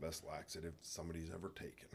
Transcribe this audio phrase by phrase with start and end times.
[0.00, 1.88] best laxative somebody's ever taken.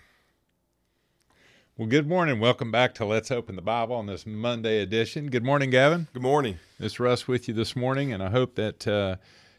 [1.75, 2.39] Well, good morning.
[2.39, 5.31] Welcome back to Let's Open the Bible on this Monday edition.
[5.31, 6.07] Good morning, Gavin.
[6.13, 6.59] Good morning.
[6.79, 9.15] It's Russ with you this morning, and I hope that uh,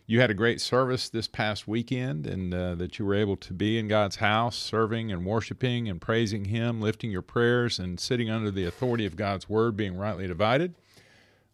[0.06, 3.52] you had a great service this past weekend and uh, that you were able to
[3.52, 8.30] be in God's house, serving and worshiping and praising Him, lifting your prayers, and sitting
[8.30, 10.76] under the authority of God's Word, being rightly divided.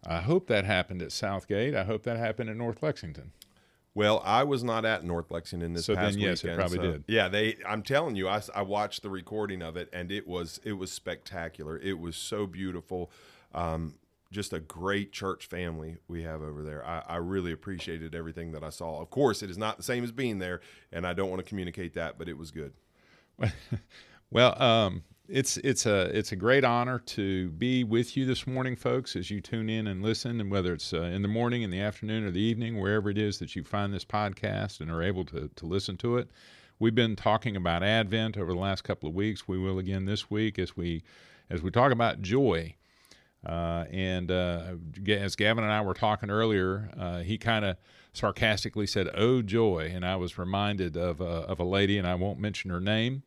[0.06, 1.74] I hope that happened at Southgate.
[1.74, 3.32] I hope that happened at North Lexington.
[3.94, 6.82] Well, I was not at North Lexington this So past then, yes, it probably so-
[6.92, 7.04] did.
[7.08, 7.56] Yeah, they.
[7.66, 11.78] I'm telling you, I watched the recording of it, and it was it was spectacular.
[11.78, 13.10] It was so beautiful.
[13.54, 13.96] Um,
[14.30, 16.82] just a great church family we have over there.
[16.86, 18.98] I, I really appreciated everything that I saw.
[19.02, 21.46] Of course, it is not the same as being there, and I don't want to
[21.48, 22.72] communicate that, but it was good.
[24.30, 28.76] Well, um, it's it's a it's a great honor to be with you this morning,
[28.76, 31.70] folks, as you tune in and listen, and whether it's uh, in the morning, in
[31.70, 35.02] the afternoon, or the evening, wherever it is that you find this podcast and are
[35.02, 36.30] able to to listen to it.
[36.78, 39.46] We've been talking about Advent over the last couple of weeks.
[39.46, 41.04] We will again this week as we
[41.48, 42.74] as we talk about joy.
[43.44, 44.74] Uh, and uh,
[45.08, 47.76] as Gavin and I were talking earlier, uh, he kind of
[48.12, 52.14] sarcastically said, "Oh joy!" And I was reminded of uh, of a lady, and I
[52.14, 53.22] won't mention her name,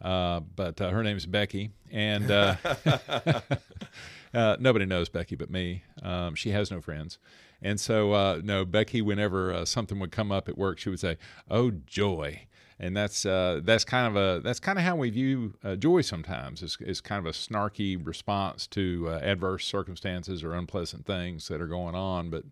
[0.00, 2.56] uh, but uh, her name is Becky, and uh,
[4.34, 5.82] uh, nobody knows Becky but me.
[6.02, 7.18] Um, she has no friends,
[7.62, 9.00] and so uh, no Becky.
[9.00, 11.16] Whenever uh, something would come up at work, she would say,
[11.50, 12.46] "Oh joy."
[12.78, 16.02] And that's uh, that's kind of a that's kind of how we view uh, joy
[16.02, 16.62] sometimes.
[16.62, 21.62] Is is kind of a snarky response to uh, adverse circumstances or unpleasant things that
[21.62, 22.28] are going on.
[22.28, 22.44] But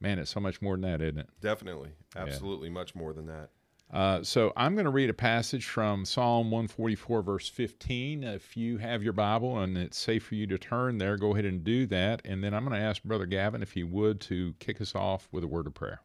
[0.00, 1.28] man, it's so much more than that, isn't it?
[1.42, 3.50] Definitely, absolutely, much more than that.
[3.92, 8.24] Uh, so I'm going to read a passage from Psalm 144, verse 15.
[8.24, 11.44] If you have your Bible and it's safe for you to turn there, go ahead
[11.44, 12.22] and do that.
[12.24, 15.28] And then I'm going to ask Brother Gavin if he would to kick us off
[15.30, 16.00] with a word of prayer.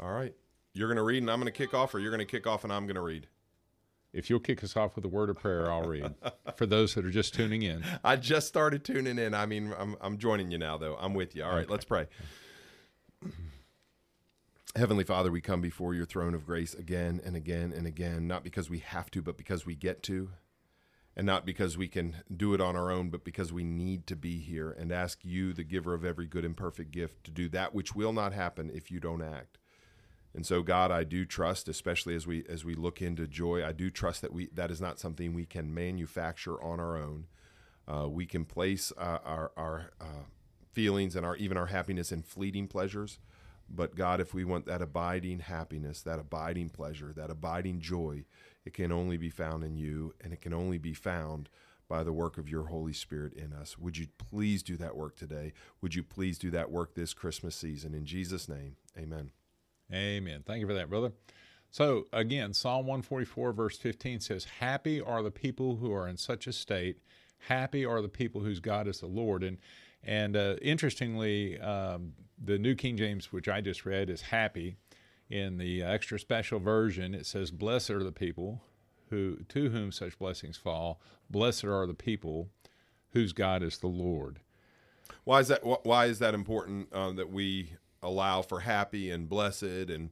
[0.00, 0.34] All right,
[0.74, 2.44] you're going to read, and I'm going to kick off, or you're going to kick
[2.44, 3.28] off, and I'm going to read.
[4.12, 6.12] If you'll kick us off with a word of prayer, I'll read.
[6.56, 9.32] For those that are just tuning in, I just started tuning in.
[9.32, 10.96] I mean, I'm, I'm joining you now, though.
[11.00, 11.44] I'm with you.
[11.44, 12.08] All right, let's pray.
[14.74, 18.42] Heavenly Father, we come before your throne of grace again and again and again, not
[18.42, 20.30] because we have to, but because we get to,
[21.14, 24.16] and not because we can do it on our own, but because we need to
[24.16, 27.50] be here and ask you, the giver of every good and perfect gift, to do
[27.50, 29.58] that which will not happen if you don't act.
[30.34, 33.72] And so, God, I do trust, especially as we as we look into joy, I
[33.72, 37.26] do trust that we that is not something we can manufacture on our own.
[37.86, 40.24] Uh, we can place uh, our our uh,
[40.72, 43.18] feelings and our even our happiness in fleeting pleasures,
[43.74, 48.24] but God, if we want that abiding happiness, that abiding pleasure, that abiding joy,
[48.64, 51.48] it can only be found in you, and it can only be found
[51.88, 53.78] by the work of your Holy Spirit in us.
[53.78, 55.52] Would you please do that work today?
[55.80, 57.94] Would you please do that work this Christmas season?
[57.94, 59.30] In Jesus' name, Amen.
[59.92, 60.42] Amen.
[60.46, 61.12] Thank you for that, brother.
[61.70, 66.46] So, again, Psalm 144, verse 15 says, Happy are the people who are in such
[66.46, 66.98] a state.
[67.48, 69.42] Happy are the people whose God is the Lord.
[69.42, 69.58] And
[70.04, 74.76] and uh, interestingly, um, the New King James, which I just read, is happy.
[75.30, 78.60] In the extra special version, it says, Blessed are the people
[79.08, 81.00] who to whom such blessings fall.
[81.30, 82.48] Blessed are the people
[83.12, 84.40] whose God is the Lord.
[85.24, 85.64] Why is that?
[85.84, 90.10] Why is that important uh, that we allow for happy and blessed and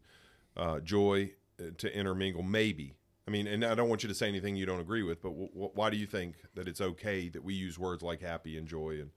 [0.56, 2.42] uh, joy uh, to intermingle?
[2.42, 2.94] Maybe.
[3.26, 5.30] I mean, and I don't want you to say anything you don't agree with, but
[5.30, 8.56] w- w- why do you think that it's okay that we use words like happy
[8.56, 8.98] and joy?
[9.00, 9.10] And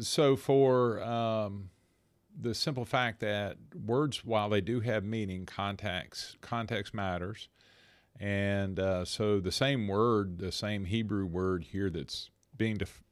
[0.00, 1.70] so for um,
[2.40, 3.56] the simple fact that
[3.86, 7.48] words while they do have meaning context context matters
[8.20, 13.02] and uh, so the same word the same hebrew word here that's being def-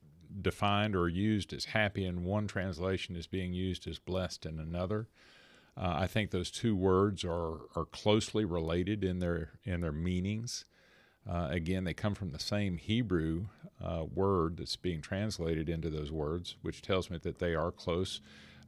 [0.43, 5.09] defined or used as happy in one translation is being used as blessed in another
[5.77, 10.65] uh, I think those two words are are closely related in their in their meanings.
[11.29, 13.47] Uh, again, they come from the same Hebrew
[13.85, 18.21] uh, word that's being translated into those words, which tells me that they are close.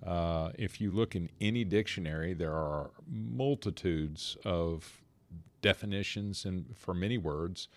[0.04, 5.02] Uh, if you look in any dictionary, there are multitudes of
[5.62, 7.69] definitions and for many words.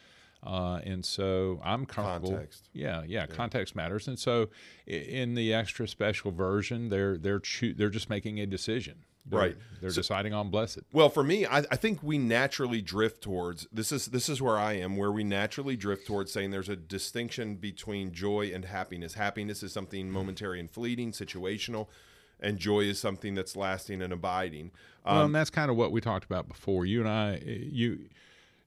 [0.44, 2.32] Uh, and so I'm comfortable.
[2.32, 2.70] Context.
[2.74, 4.08] Yeah, yeah, context matters.
[4.08, 4.50] And so
[4.88, 9.06] in the extra special version, they're they're choo- they're just making a decision.
[9.26, 9.58] They're, Right.
[9.82, 10.80] They're deciding on blessed.
[10.92, 14.58] Well, for me, I, I think we naturally drift towards this is this is where
[14.58, 19.14] I am, where we naturally drift towards saying there's a distinction between joy and happiness.
[19.14, 21.88] Happiness is something momentary and fleeting, situational,
[22.40, 24.72] and joy is something that's lasting and abiding.
[25.06, 26.86] Um, well, and that's kind of what we talked about before.
[26.86, 28.10] You and I, you,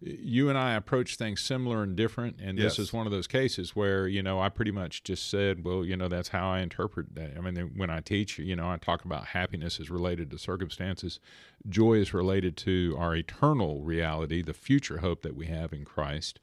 [0.01, 2.79] you and I approach things similar and different, and this Yes.
[2.79, 5.97] is one of those cases where you know I pretty much just said, well, you
[5.97, 7.33] know, that's how I interpret that.
[7.37, 11.21] I mean, when I teach, you know, I talk about happiness is related to circumstances,
[11.69, 16.41] joy is related to our eternal reality, the future hope that we have in Christ.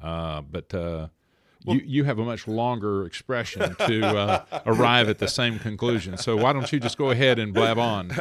[0.00, 1.08] Uh, but uh,
[1.64, 6.16] you you have a much longer expression to uh, arrive at the same conclusion.
[6.18, 8.12] So why don't you just go ahead and blab on?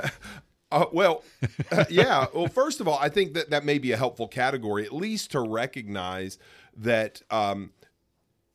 [0.75, 1.23] Uh, well,
[1.71, 2.25] uh, yeah.
[2.33, 5.31] Well, first of all, I think that that may be a helpful category, at least
[5.31, 6.37] to recognize
[6.75, 7.71] that um,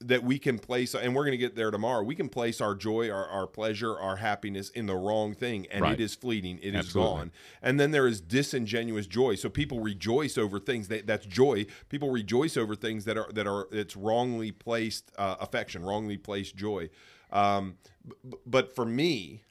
[0.02, 2.02] that we can place, and we're going to get there tomorrow.
[2.02, 5.82] We can place our joy, our, our pleasure, our happiness in the wrong thing, and
[5.82, 5.92] Right.
[5.92, 6.58] it is fleeting.
[6.62, 7.12] It is Absolutely.
[7.16, 7.32] gone.
[7.62, 9.34] And then there is disingenuous joy.
[9.34, 11.66] So people rejoice over things that that's joy.
[11.90, 16.56] People rejoice over things that are that are it's wrongly placed uh, affection, wrongly placed
[16.56, 16.90] joy.
[17.30, 17.76] Um,
[18.06, 19.42] b- but for me,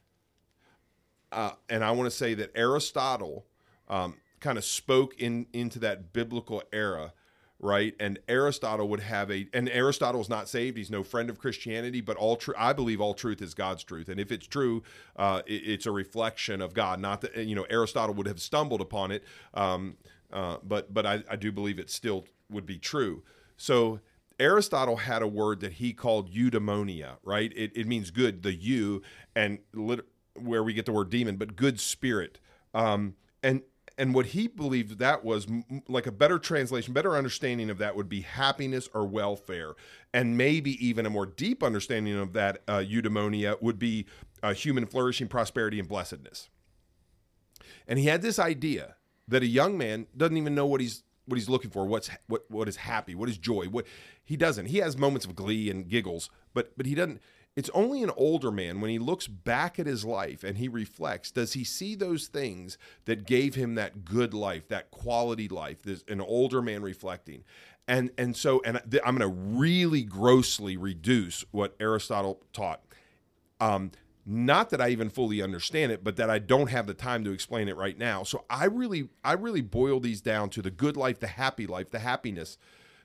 [1.32, 3.46] uh, and I want to say that Aristotle
[3.88, 7.12] um, kind of spoke in into that biblical era,
[7.58, 7.94] right?
[8.00, 12.00] And Aristotle would have a, and Aristotle's not saved; he's no friend of Christianity.
[12.00, 14.82] But all true, I believe all truth is God's truth, and if it's true,
[15.16, 17.00] uh, it- it's a reflection of God.
[17.00, 19.24] Not that you know Aristotle would have stumbled upon it,
[19.54, 19.96] um,
[20.32, 23.22] uh, but but I, I do believe it still would be true.
[23.56, 24.00] So.
[24.38, 27.52] Aristotle had a word that he called eudaimonia, right?
[27.54, 29.02] It, it means good, the you,
[29.36, 32.38] and lit- where we get the word demon, but good spirit.
[32.74, 33.62] Um, and
[33.98, 35.46] and what he believed that was
[35.86, 39.74] like a better translation, better understanding of that would be happiness or welfare,
[40.14, 44.06] and maybe even a more deep understanding of that uh, eudaimonia would be
[44.42, 46.48] uh, human flourishing, prosperity, and blessedness.
[47.86, 48.96] And he had this idea
[49.28, 52.50] that a young man doesn't even know what he's what he's looking for, what's what
[52.50, 53.66] what is happy, what is joy.
[53.66, 53.86] What
[54.24, 54.66] he doesn't.
[54.66, 57.20] He has moments of glee and giggles, but but he doesn't.
[57.60, 61.30] It's only an older man when he looks back at his life and he reflects,
[61.30, 65.82] does he see those things that gave him that good life, that quality life?
[65.82, 67.44] There's an older man reflecting.
[67.86, 72.80] And and so and I'm going to really grossly reduce what Aristotle taught.
[73.60, 73.90] Um,
[74.24, 77.30] not that I even fully understand it, but that I don't have the time to
[77.30, 78.22] explain it right now.
[78.22, 81.90] So I really, I really boil these down to the good life, the happy life,
[81.90, 82.56] the happiness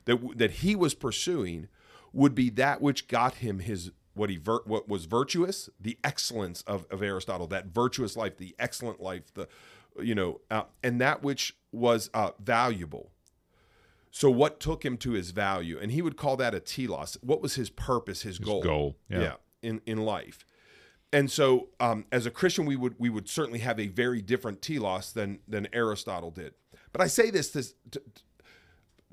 [0.06, 1.68] that that he was pursuing
[2.14, 6.62] would be that which got him his what he vir- what was virtuous, the excellence
[6.64, 9.48] of, of Aristotle, that virtuous life, the excellent life, the
[10.02, 13.12] you know, uh, and that which was uh, valuable.
[14.12, 17.18] So what took him to his value, and he would call that a telos.
[17.22, 18.62] What was his purpose, his, goal?
[18.62, 19.34] goal, yeah.
[19.62, 20.46] in in life.
[21.12, 24.62] And so, um, as a Christian, we would we would certainly have a very different
[24.62, 26.54] telos than than Aristotle did.
[26.92, 28.02] But I say this this to,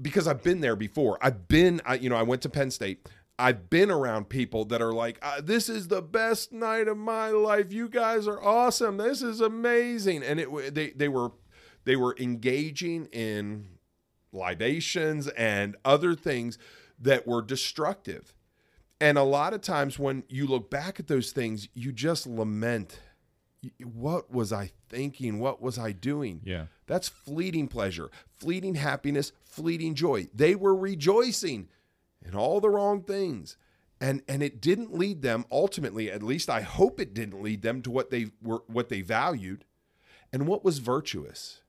[0.01, 1.19] because I've been there before.
[1.21, 3.09] I've been, I, you know, I went to Penn State.
[3.43, 7.31] I've been around people that are like, uh, "This is the best night of my
[7.31, 7.73] life.
[7.73, 8.99] You guys are awesome.
[8.99, 11.33] This is amazing." And it they they were
[11.85, 13.67] they were engaging in
[14.33, 16.57] libations and other things
[17.01, 18.33] that were destructive.
[19.01, 23.01] And a lot of times when you look back at those things, you just lament,
[23.83, 25.41] what was I thinking?
[25.41, 26.41] What was I doing?
[26.45, 26.67] Yeah.
[26.87, 30.29] That's fleeting pleasure, fleeting happiness, fleeting joy.
[30.33, 31.69] They were rejoicing
[32.25, 33.57] in all the wrong things.
[34.01, 37.83] And and it didn't lead them ultimately, at least I hope it didn't lead them
[37.83, 39.65] to what they were what they valued
[40.33, 41.63] and what was virtuous.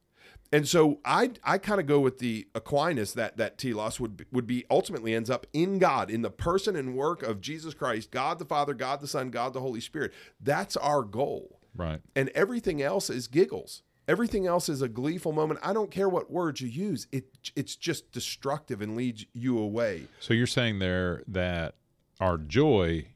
[0.51, 4.25] And so I I kind of go with the Aquinas that that telos would be,
[4.31, 8.11] would be ultimately ends up in God in the person and work of Jesus Christ,
[8.11, 10.13] God the Father, God the Son, God the Holy Spirit.
[10.39, 11.59] That's our goal.
[11.75, 12.01] Right.
[12.15, 13.81] And everything else is giggles.
[14.07, 15.59] Everything else is a gleeful moment.
[15.63, 17.07] I don't care what words you use.
[17.11, 17.25] It
[17.55, 20.07] it's just destructive and leads you away.
[20.19, 21.75] So you're saying there that
[22.19, 23.07] our joy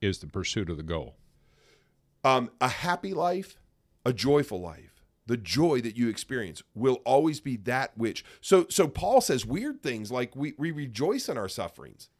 [0.00, 1.16] is the pursuit of the goal.
[2.24, 3.58] Um, a happy life,
[4.04, 4.94] a joyful life,
[5.26, 8.24] the joy that you experience will always be that which.
[8.40, 12.10] So, so Paul says weird things like we, we rejoice in our sufferings.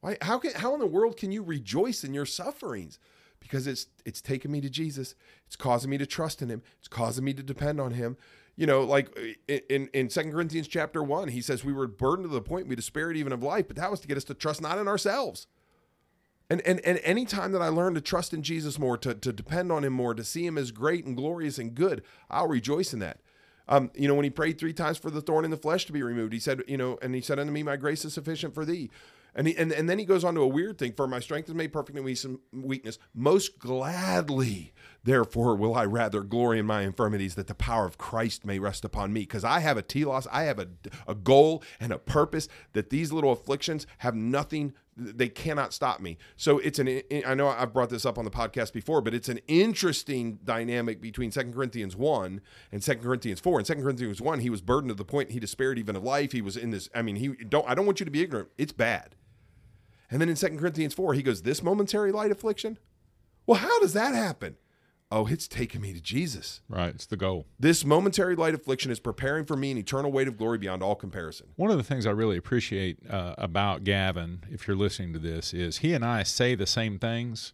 [0.00, 0.18] Why?
[0.20, 2.98] How can how in the world can you rejoice in your sufferings?
[3.42, 5.14] Because it's it's taken me to Jesus.
[5.46, 6.62] It's causing me to trust in Him.
[6.78, 8.16] It's causing me to depend on Him.
[8.56, 9.16] You know, like
[9.48, 12.76] in in Second Corinthians chapter one, he says we were burdened to the point we
[12.76, 15.46] despaired even of life, but that was to get us to trust not in ourselves.
[16.48, 19.32] And and and any time that I learn to trust in Jesus more, to to
[19.32, 22.92] depend on Him more, to see Him as great and glorious and good, I'll rejoice
[22.92, 23.20] in that.
[23.68, 25.92] Um, you know, when he prayed three times for the thorn in the flesh to
[25.92, 28.54] be removed, he said, you know, and he said unto me, My grace is sufficient
[28.54, 28.90] for thee.
[29.34, 31.48] And he, and, and then he goes on to a weird thing, for my strength
[31.48, 32.98] is made perfect in weak- weakness.
[33.14, 34.72] Most gladly,
[35.04, 38.84] therefore, will I rather glory in my infirmities, that the power of Christ may rest
[38.84, 39.20] upon me.
[39.20, 40.68] Because I have a telos, I have a,
[41.06, 46.18] a goal and a purpose that these little afflictions have nothing they cannot stop me.
[46.36, 49.28] So it's an I know I've brought this up on the podcast before, but it's
[49.28, 53.60] an interesting dynamic between Second Corinthians 1 and Second Corinthians 4.
[53.60, 56.32] In Second Corinthians 1, he was burdened to the point he despaired even of life.
[56.32, 58.50] He was in this I mean, he don't I don't want you to be ignorant.
[58.58, 59.14] It's bad.
[60.12, 62.78] And then in Second Corinthians 4, he goes, "This momentary light affliction?
[63.46, 64.56] Well, how does that happen?"
[65.10, 66.62] Oh, it's taking me to Jesus.
[66.70, 66.94] Right.
[66.94, 67.46] It's the goal.
[67.60, 70.94] This momentary light affliction is preparing for me an eternal weight of glory beyond all
[70.94, 71.48] comparison.
[71.56, 75.52] One of the things I really appreciate uh, about Gavin, if you're listening to this,
[75.52, 77.52] is he and I say the same things.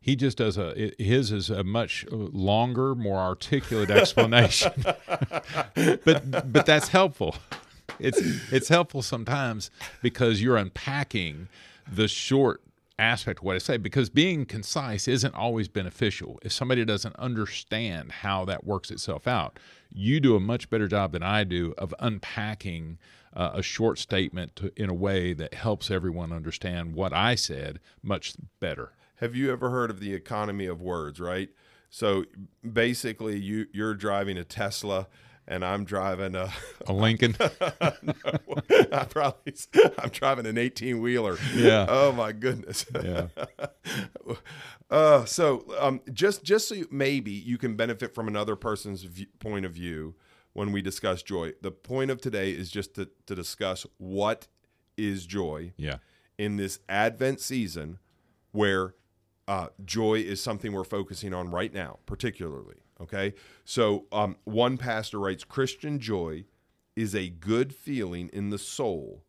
[0.00, 4.72] He just does a his is a much longer, more articulate explanation.
[4.84, 7.36] but but that's helpful.
[8.00, 8.20] It's
[8.52, 9.70] it's helpful sometimes
[10.02, 11.48] because you're unpacking
[11.90, 12.62] the short
[12.98, 16.38] aspect of what I say because being concise isn't always beneficial.
[16.42, 19.58] If somebody doesn't understand how that works itself out,
[19.92, 22.98] you do a much better job than I do of unpacking
[23.34, 27.78] uh, a short statement to, in a way that helps everyone understand what I said
[28.02, 28.92] much better.
[29.16, 31.50] Have you ever heard of the economy of words, right?
[31.90, 32.24] So
[32.70, 35.06] basically you you're driving a Tesla
[35.48, 36.52] and I'm driving a,
[36.86, 37.34] a Lincoln.
[37.40, 37.48] no,
[38.92, 39.54] I probably
[39.98, 41.38] I'm driving an 18 wheeler.
[41.54, 41.86] Yeah.
[41.88, 42.84] Oh my goodness.
[42.94, 43.28] Yeah.
[44.90, 49.26] uh, so um, just just so you, maybe you can benefit from another person's view,
[49.40, 50.14] point of view
[50.52, 51.54] when we discuss joy.
[51.62, 54.46] The point of today is just to, to discuss what
[54.96, 55.72] is joy.
[55.76, 55.96] Yeah.
[56.36, 57.98] In this Advent season,
[58.52, 58.94] where
[59.48, 62.76] uh, joy is something we're focusing on right now, particularly.
[63.00, 63.34] Okay.
[63.64, 66.44] So um, one pastor writes Christian joy
[66.96, 69.22] is a good feeling in the soul.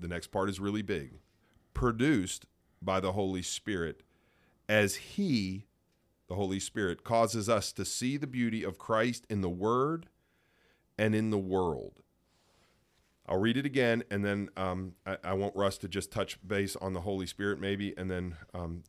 [0.00, 1.18] The next part is really big.
[1.74, 2.46] Produced
[2.80, 4.02] by the Holy Spirit
[4.68, 5.66] as He,
[6.28, 10.08] the Holy Spirit, causes us to see the beauty of Christ in the Word
[10.98, 12.00] and in the world.
[13.26, 16.76] I'll read it again, and then um, I, I, want Russ to just touch base
[16.76, 18.82] on the Holy Spirit, maybe, and then um,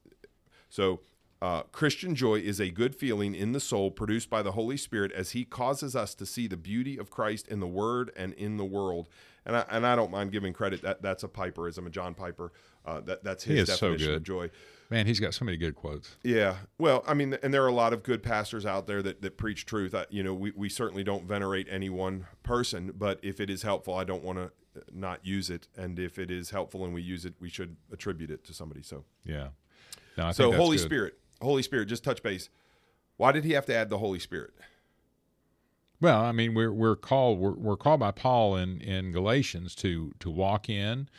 [0.70, 1.00] so
[1.46, 5.12] uh, Christian joy is a good feeling in the soul produced by the Holy Spirit
[5.12, 8.58] as He causes us to see the beauty of Christ in the Word and in
[8.58, 9.10] the world.
[9.46, 12.52] And I, and I don't mind giving credit that that's a Piperism, a John Piper.
[12.84, 14.50] Uh, that that's his definition so of joy.
[14.90, 16.16] Man, he's got so many good quotes.
[16.24, 16.56] Yeah.
[16.80, 19.38] Well, I mean, and there are a lot of good pastors out there that, that
[19.38, 19.94] preach truth.
[19.94, 23.62] I, you know, we, we certainly don't venerate any one person, but if it is
[23.62, 24.52] helpful, I don't want to
[24.92, 25.68] not use it.
[25.78, 28.82] And if it is helpful and we use it, we should attribute it to somebody.
[28.82, 29.50] So, yeah.
[30.18, 30.84] No, so Holy good.
[30.86, 32.50] Spirit, Holy Spirit, just touch base.
[33.18, 34.54] Why did he have to add the Holy Spirit?
[36.02, 40.14] Well, I mean, we're we're called we're, we're called by Paul in in Galatians to
[40.20, 41.10] to walk in,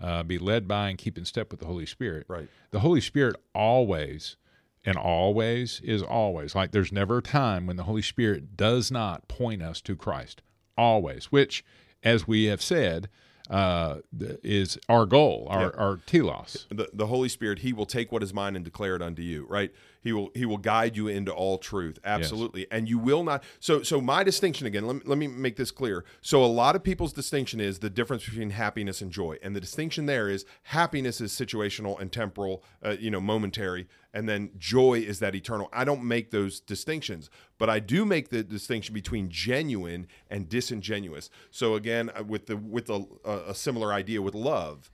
[0.00, 2.26] uh, be led by, and keep in step with the Holy Spirit.
[2.28, 2.48] Right.
[2.70, 4.36] The Holy Spirit always
[4.84, 9.28] and always is always like there's never a time when the Holy Spirit does not
[9.28, 10.42] point us to Christ.
[10.76, 11.64] Always, which,
[12.02, 13.08] as we have said,
[13.50, 13.96] uh,
[14.42, 15.70] is our goal, our, yeah.
[15.76, 16.66] our telos.
[16.70, 19.46] The, the Holy Spirit, He will take what is mine and declare it unto you,
[19.48, 19.70] right?
[20.02, 22.68] He will He will guide you into all truth, absolutely, yes.
[22.70, 23.42] and you will not.
[23.60, 24.86] So so my distinction again.
[24.86, 26.04] Let me, let me make this clear.
[26.20, 29.60] So a lot of people's distinction is the difference between happiness and joy, and the
[29.60, 34.94] distinction there is happiness is situational and temporal, uh, you know, momentary, and then joy
[34.94, 35.68] is that eternal.
[35.72, 37.28] I don't make those distinctions,
[37.58, 41.28] but I do make the distinction between genuine and disingenuous.
[41.50, 44.90] So again, uh, with the with a, a similar idea with love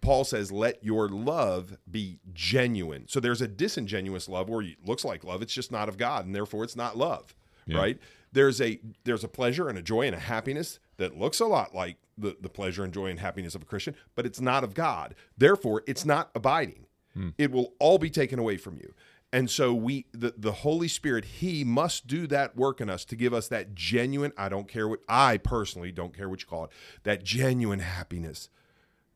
[0.00, 3.06] Paul says, let your love be genuine.
[3.08, 6.26] So there's a disingenuous love where it looks like love, it's just not of God,
[6.26, 7.34] and therefore it's not love.
[7.66, 7.78] Yeah.
[7.78, 7.98] Right?
[8.32, 11.74] There's a there's a pleasure and a joy and a happiness that looks a lot
[11.74, 14.74] like the, the pleasure and joy and happiness of a Christian, but it's not of
[14.74, 15.14] God.
[15.38, 16.83] Therefore, it's not abiding.
[17.14, 17.30] Hmm.
[17.38, 18.94] It will all be taken away from you.
[19.32, 23.16] And so we the, the Holy Spirit, He must do that work in us to
[23.16, 26.64] give us that genuine, I don't care what I personally don't care what you call
[26.64, 26.70] it,
[27.02, 28.48] that genuine happiness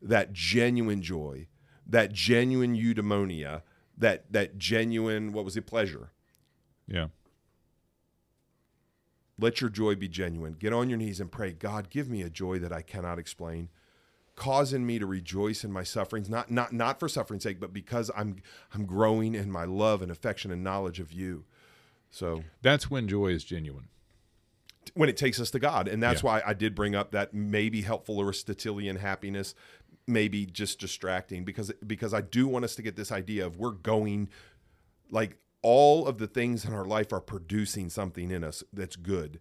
[0.01, 1.47] that genuine joy,
[1.85, 3.61] that genuine eudaimonia,
[3.97, 6.11] that that genuine what was it pleasure.
[6.87, 7.07] Yeah.
[9.37, 10.53] Let your joy be genuine.
[10.53, 13.69] Get on your knees and pray, God, give me a joy that I cannot explain.
[14.39, 17.73] Cause in me to rejoice in my sufferings, not not not for suffering's sake, but
[17.73, 18.37] because I'm
[18.73, 21.43] I'm growing in my love and affection and knowledge of you.
[22.09, 23.89] So that's when joy is genuine
[24.93, 25.87] when it takes us to God.
[25.87, 26.27] And that's yeah.
[26.27, 29.53] why I did bring up that maybe helpful Aristotelian happiness
[30.07, 33.71] maybe just distracting because because I do want us to get this idea of we're
[33.71, 34.29] going
[35.11, 39.39] like all of the things in our life are producing something in us that's good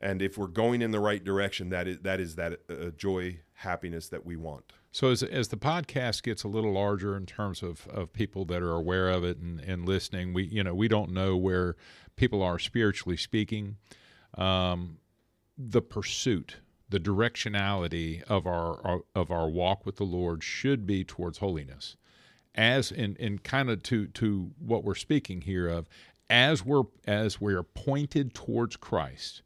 [0.00, 3.38] and if we're going in the right direction that is that is that uh, joy
[3.54, 7.62] happiness that we want so as, as the podcast gets a little larger in terms
[7.62, 10.88] of, of people that are aware of it and, and listening we you know we
[10.88, 11.76] don't know where
[12.16, 13.76] people are spiritually speaking
[14.36, 14.98] um,
[15.58, 16.56] the pursuit
[16.90, 21.96] the directionality of our, our of our walk with the Lord should be towards holiness.
[22.54, 25.88] As in, in kind of to to what we're speaking here of,
[26.28, 29.42] as we're as we're pointed towards Christ,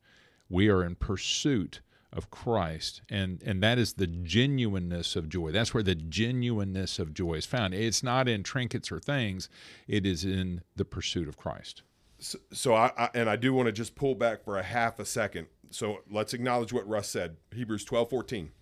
[0.54, 1.80] we are in pursuit
[2.12, 5.50] of Christ, and and that is the genuineness of joy.
[5.50, 7.74] That's where the genuineness of joy is found.
[7.74, 9.48] It's not in trinkets or things;
[9.88, 11.82] it is in the pursuit of Christ.
[12.20, 15.00] So, so I, I and I do want to just pull back for a half
[15.00, 15.48] a second.
[15.70, 17.36] So let's acknowledge what Russ said.
[17.52, 18.52] Hebrews twelve fourteen.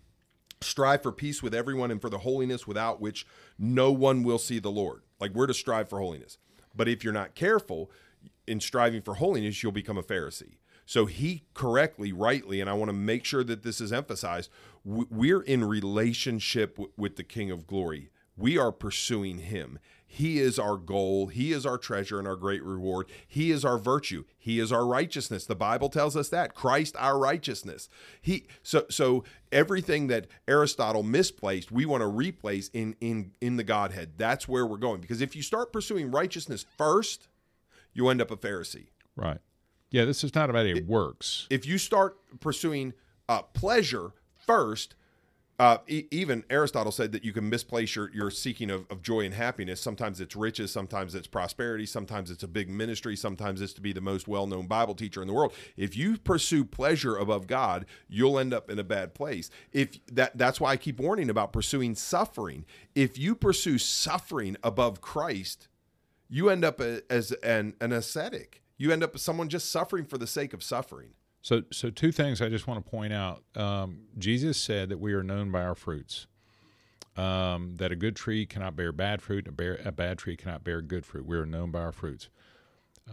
[0.62, 3.26] Strive for peace with everyone and for the holiness without which
[3.58, 5.02] no one will see the Lord.
[5.20, 6.38] Like we're to strive for holiness.
[6.74, 7.90] But if you're not careful
[8.46, 10.54] in striving for holiness, you'll become a Pharisee.
[10.92, 14.50] So he correctly, rightly, and I want to make sure that this is emphasized.
[14.84, 18.10] We're in relationship with the King of Glory.
[18.36, 19.78] We are pursuing him.
[20.04, 21.28] He is our goal.
[21.28, 23.06] He is our treasure and our great reward.
[23.26, 24.24] He is our virtue.
[24.38, 25.46] He is our righteousness.
[25.46, 27.88] The Bible tells us that Christ our righteousness.
[28.20, 33.64] He so so everything that Aristotle misplaced, we want to replace in in in the
[33.64, 34.18] Godhead.
[34.18, 37.28] That's where we're going because if you start pursuing righteousness first,
[37.94, 38.88] you end up a Pharisee.
[39.16, 39.38] Right.
[39.92, 41.46] Yeah, this is not about it, works.
[41.50, 42.94] If you start pursuing
[43.28, 44.96] uh, pleasure first,
[45.58, 49.20] uh, e- even Aristotle said that you can misplace your, your seeking of, of joy
[49.20, 49.82] and happiness.
[49.82, 53.92] Sometimes it's riches, sometimes it's prosperity, sometimes it's a big ministry, sometimes it's to be
[53.92, 55.52] the most well known Bible teacher in the world.
[55.76, 59.50] If you pursue pleasure above God, you'll end up in a bad place.
[59.72, 62.64] If that that's why I keep warning about pursuing suffering.
[62.94, 65.68] If you pursue suffering above Christ,
[66.30, 70.18] you end up as an, an ascetic you end up with someone just suffering for
[70.18, 71.10] the sake of suffering.
[71.40, 73.44] So, so two things I just want to point out.
[73.54, 76.26] Um, Jesus said that we are known by our fruits.
[77.16, 80.64] Um, that a good tree cannot bear bad fruit, a, bear, a bad tree cannot
[80.64, 81.26] bear good fruit.
[81.26, 82.28] We are known by our fruits.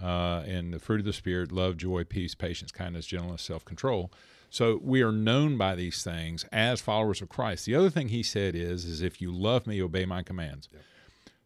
[0.01, 4.11] Uh, and the fruit of the Spirit love, joy, peace, patience, kindness, gentleness, self control.
[4.49, 7.65] So we are known by these things as followers of Christ.
[7.65, 10.67] The other thing he said is, is if you love me, obey my commands.
[10.71, 10.81] Yep.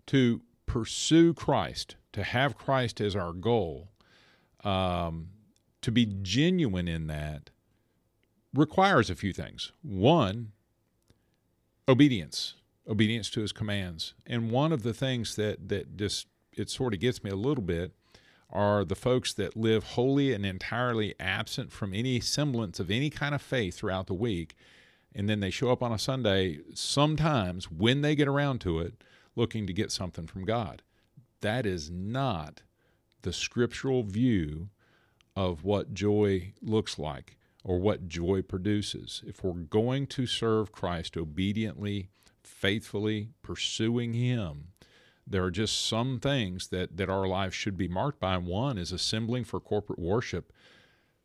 [0.07, 3.89] To pursue Christ, to have Christ as our goal,
[4.63, 5.29] um,
[5.81, 7.49] to be genuine in that
[8.53, 9.71] requires a few things.
[9.81, 10.51] One,
[11.87, 12.55] obedience,
[12.87, 14.13] obedience to his commands.
[14.25, 17.63] And one of the things that that just it sort of gets me a little
[17.63, 17.93] bit
[18.49, 23.33] are the folks that live wholly and entirely absent from any semblance of any kind
[23.33, 24.55] of faith throughout the week.
[25.15, 29.03] And then they show up on a Sunday, sometimes when they get around to it,
[29.35, 30.83] looking to get something from God.
[31.41, 32.61] That is not
[33.23, 34.69] the scriptural view
[35.35, 39.23] of what joy looks like or what joy produces.
[39.25, 42.09] If we're going to serve Christ obediently,
[42.43, 44.67] faithfully, pursuing Him,
[45.25, 48.37] there are just some things that, that our lives should be marked by.
[48.37, 50.51] One is assembling for corporate worship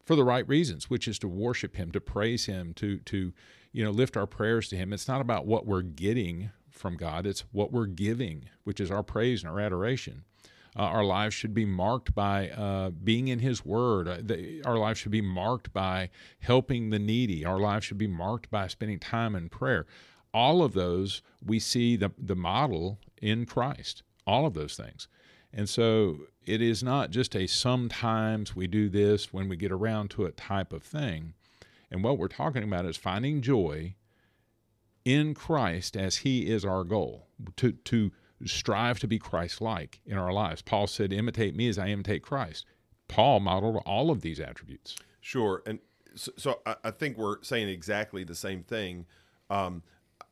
[0.04, 3.32] for the right reasons, which is to worship Him, to praise Him, to, to
[3.72, 4.92] you know, lift our prayers to Him.
[4.92, 9.02] It's not about what we're getting from God, it's what we're giving, which is our
[9.02, 10.22] praise and our adoration.
[10.78, 14.06] Uh, our lives should be marked by uh, being in His Word.
[14.06, 17.44] Uh, our lives should be marked by helping the needy.
[17.44, 19.86] Our lives should be marked by spending time in prayer.
[20.32, 25.08] All of those, we see the, the model in Christ, all of those things.
[25.52, 30.10] And so it is not just a sometimes we do this when we get around
[30.10, 31.34] to it type of thing.
[31.90, 33.94] And what we're talking about is finding joy
[35.04, 37.26] in Christ as He is our goal.
[37.56, 38.12] To, to
[38.44, 40.62] strive to be Christ like in our lives.
[40.62, 42.66] Paul said, Imitate me as I imitate Christ.
[43.08, 44.96] Paul modeled all of these attributes.
[45.20, 45.62] Sure.
[45.66, 45.78] And
[46.14, 49.06] so, so I, think we're saying exactly the same thing.
[49.50, 49.82] Um,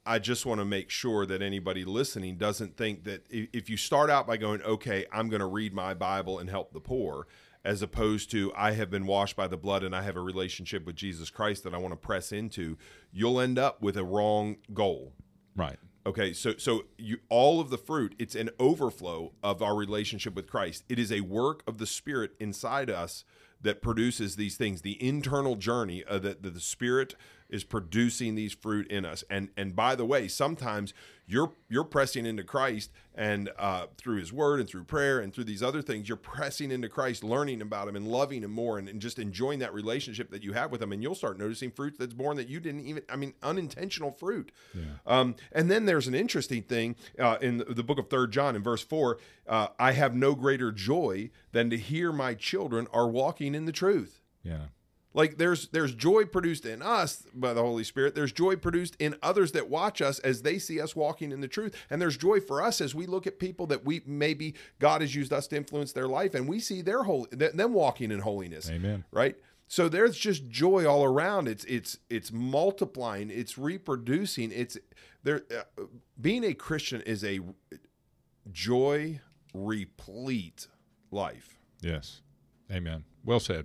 [0.05, 4.09] I just want to make sure that anybody listening doesn't think that if you start
[4.09, 7.27] out by going, okay, I'm going to read my Bible and help the poor,
[7.65, 10.87] as opposed to I have been washed by the blood and I have a relationship
[10.87, 12.79] with Jesus Christ that I want to press into,
[13.13, 15.13] you'll end up with a wrong goal.
[15.57, 15.79] Right.
[16.07, 20.47] Okay, so so you all of the fruit, it's an overflow of our relationship with
[20.47, 20.85] Christ.
[20.89, 23.25] It is a work of the Spirit inside us
[23.61, 24.83] that produces these things.
[24.83, 27.17] The internal journey uh, that the Spirit
[27.49, 29.25] is producing these fruit in us.
[29.31, 30.95] And and by the way, sometimes
[31.27, 35.45] you're you're pressing into Christ and uh, through His Word and through prayer and through
[35.45, 38.89] these other things, you're pressing into Christ, learning about Him and loving Him more, and,
[38.89, 40.93] and just enjoying that relationship that you have with Him.
[40.93, 43.03] And you'll start noticing fruit that's born that you didn't even.
[43.09, 44.53] I mean, unintentional fruit.
[44.75, 44.83] Yeah.
[45.07, 48.63] Um, and then there's an interesting thing uh, in the book of Third John in
[48.63, 49.19] verse four.
[49.49, 53.73] Uh, I have no greater joy than to hear my children are walking in the
[53.73, 54.21] truth.
[54.43, 54.67] Yeah.
[55.17, 58.15] Like there's there's joy produced in us by the Holy Spirit.
[58.15, 61.49] There's joy produced in others that watch us as they see us walking in the
[61.49, 61.75] truth.
[61.89, 65.15] And there's joy for us as we look at people that we maybe God has
[65.15, 68.69] used us to influence their life and we see their whole them walking in holiness.
[68.71, 69.05] Amen.
[69.11, 69.37] Right?
[69.69, 71.49] So there's just joy all around.
[71.49, 73.31] It's it's it's multiplying.
[73.31, 74.53] It's reproducing.
[74.53, 74.77] It's
[75.23, 75.45] there.
[75.51, 75.85] Uh,
[76.21, 77.41] being a Christian is a
[78.53, 79.21] joy
[79.55, 80.69] replete
[81.11, 81.59] life.
[81.81, 82.21] Yes.
[82.71, 83.05] Amen.
[83.25, 83.65] Well said.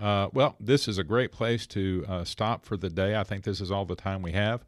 [0.00, 3.16] Uh, well, this is a great place to uh, stop for the day.
[3.16, 4.64] I think this is all the time we have.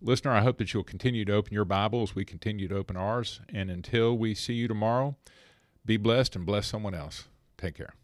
[0.00, 2.14] Listener, I hope that you'll continue to open your Bibles.
[2.14, 3.40] We continue to open ours.
[3.52, 5.16] And until we see you tomorrow,
[5.84, 7.28] be blessed and bless someone else.
[7.58, 7.94] Take care.